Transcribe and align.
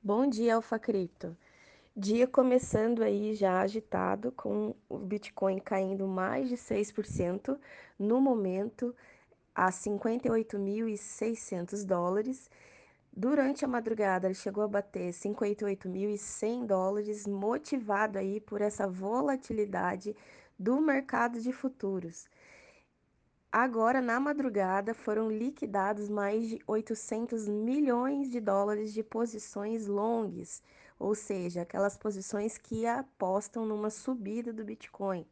Bom 0.00 0.28
dia, 0.28 0.54
Alfa 0.54 0.78
Cripto. 0.78 1.36
Dia 1.94 2.28
começando 2.28 3.02
aí 3.02 3.34
já 3.34 3.60
agitado, 3.60 4.30
com 4.30 4.72
o 4.88 4.96
Bitcoin 4.96 5.58
caindo 5.58 6.06
mais 6.06 6.48
de 6.48 6.56
6% 6.56 7.58
no 7.98 8.20
momento, 8.20 8.94
a 9.52 9.70
58.600 9.70 11.84
dólares. 11.84 12.48
Durante 13.12 13.64
a 13.64 13.68
madrugada, 13.68 14.28
ele 14.28 14.34
chegou 14.34 14.62
a 14.62 14.68
bater 14.68 15.12
58.100 15.12 16.64
dólares, 16.64 17.26
motivado 17.26 18.20
aí 18.20 18.40
por 18.40 18.60
essa 18.60 18.86
volatilidade 18.86 20.14
do 20.56 20.80
mercado 20.80 21.40
de 21.40 21.52
futuros. 21.52 22.28
Agora, 23.60 24.00
na 24.00 24.20
madrugada, 24.20 24.94
foram 24.94 25.28
liquidados 25.28 26.08
mais 26.08 26.48
de 26.48 26.60
800 26.64 27.48
milhões 27.48 28.30
de 28.30 28.40
dólares 28.40 28.92
de 28.94 29.02
posições 29.02 29.88
longas, 29.88 30.62
ou 30.96 31.12
seja, 31.12 31.62
aquelas 31.62 31.96
posições 31.96 32.56
que 32.56 32.86
apostam 32.86 33.66
numa 33.66 33.90
subida 33.90 34.52
do 34.52 34.64
Bitcoin. 34.64 35.26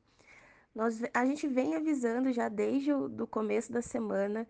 Nós, 0.74 1.00
a 1.14 1.24
gente 1.24 1.46
vem 1.46 1.76
avisando 1.76 2.32
já 2.32 2.48
desde 2.48 2.92
o 2.92 3.28
começo 3.28 3.70
da 3.70 3.80
semana 3.80 4.44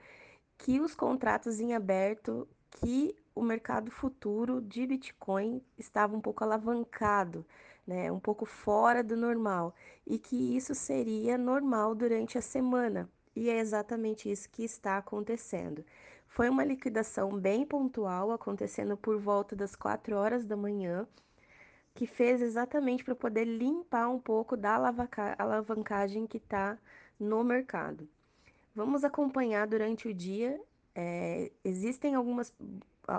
que 0.57 0.81
os 0.81 0.95
contratos 0.95 1.61
em 1.61 1.75
aberto, 1.75 2.49
que 2.71 3.15
o 3.35 3.43
mercado 3.43 3.91
futuro 3.91 4.63
de 4.63 4.87
Bitcoin 4.87 5.63
estava 5.77 6.17
um 6.17 6.21
pouco 6.23 6.43
alavancado, 6.43 7.45
né, 7.87 8.11
um 8.11 8.21
pouco 8.21 8.47
fora 8.47 9.05
do 9.05 9.19
normal, 9.19 9.75
e 10.07 10.19
que 10.19 10.57
isso 10.57 10.75
seria 10.75 11.37
normal 11.37 11.95
durante 11.95 12.39
a 12.39 12.41
semana. 12.41 13.07
E 13.37 13.51
é 13.51 13.59
exatamente 13.59 14.31
isso 14.31 14.49
que 14.49 14.65
está 14.65 14.97
acontecendo. 14.97 15.85
Foi 16.27 16.49
uma 16.49 16.65
liquidação 16.65 17.39
bem 17.39 17.67
pontual, 17.67 18.33
acontecendo 18.33 18.97
por 18.97 19.19
volta 19.19 19.55
das 19.55 19.77
4 19.77 20.17
horas 20.17 20.43
da 20.43 20.57
manhã, 20.57 21.07
que 21.95 22.07
fez 22.07 22.41
exatamente 22.41 23.05
para 23.05 23.15
poder 23.15 23.45
limpar 23.45 24.09
um 24.09 24.19
pouco 24.19 24.57
da 24.57 24.75
alavancagem 25.39 26.27
que 26.27 26.39
está 26.39 26.79
no 27.21 27.45
mercado. 27.45 28.09
Vamos 28.75 29.05
acompanhar 29.05 29.67
durante 29.67 30.09
o 30.09 30.15
dia. 30.15 30.59
É, 30.95 31.53
existem 31.63 32.15
algumas 32.15 32.55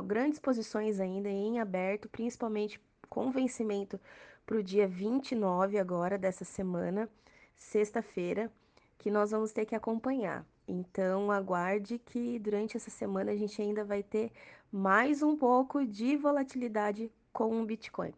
grandes 0.06 0.40
posições 0.40 1.00
ainda 1.00 1.30
em 1.30 1.60
aberto, 1.60 2.10
principalmente 2.10 2.82
com 3.08 3.32
vencimento 3.32 4.00
para 4.48 4.58
o 4.58 4.64
dia 4.64 4.88
29 4.88 5.78
agora 5.78 6.18
dessa 6.18 6.44
semana, 6.44 7.08
sexta-feira 7.56 8.52
que 8.98 9.12
nós 9.12 9.32
vamos 9.32 9.52
ter 9.52 9.66
que 9.66 9.76
acompanhar. 9.76 10.46
Então, 10.68 11.32
aguarde 11.32 11.98
que 12.00 12.40
durante 12.40 12.76
essa 12.76 12.90
semana 12.90 13.32
a 13.32 13.36
gente 13.36 13.62
ainda 13.62 13.84
vai 13.84 14.04
ter 14.04 14.32
mais 14.72 15.22
um 15.22 15.36
pouco 15.38 15.86
de 15.86 16.18
volatilidade 16.18 17.12
com 17.32 17.62
o 17.62 17.66
Bitcoin. 17.66 18.14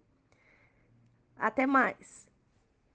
Até 1.37 1.65
mais! 1.65 2.28